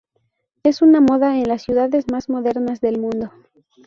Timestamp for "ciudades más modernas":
1.61-2.81